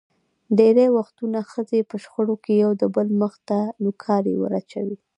[0.57, 4.97] ډېری وختونه ښځې په شخړو کې یو دبل مخ ته نوکارې ور اچوي.